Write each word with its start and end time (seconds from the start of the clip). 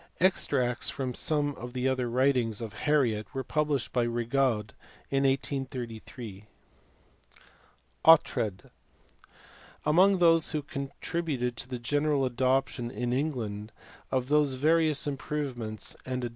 Extracts 0.19 0.89
from 0.89 1.13
some 1.13 1.53
of 1.57 1.73
the 1.73 1.87
other 1.87 2.09
writings 2.09 2.59
of 2.59 2.73
Harriot 2.73 3.31
were 3.35 3.43
published 3.43 3.93
by 3.93 4.01
Rigaud 4.01 4.73
in 5.11 5.25
1833. 5.25 6.45
Oughtred. 8.03 8.71
Among 9.85 10.17
those 10.17 10.53
who 10.53 10.63
contributed 10.63 11.55
to 11.57 11.69
the 11.69 11.77
general 11.77 12.25
adoption 12.25 12.89
in 12.89 13.13
England 13.13 13.71
of 14.09 14.27
these 14.27 14.55
various 14.55 15.05
improvements 15.05 15.95
and 16.03 16.25
ad 16.25 16.29
B. 16.29 16.29